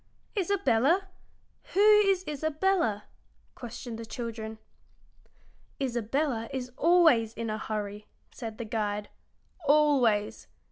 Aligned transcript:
"Isabella! 0.35 1.09
Who 1.75 1.79
is 1.79 2.23
Isabella?" 2.27 3.03
questioned 3.53 3.99
the 3.99 4.05
children. 4.07 4.57
"Isabella 5.79 6.49
is 6.51 6.71
always 6.75 7.33
in 7.35 7.51
a 7.51 7.59
hurry," 7.59 8.07
said 8.31 8.57
the 8.57 8.65
guide 8.65 9.09
"always. 9.63 10.47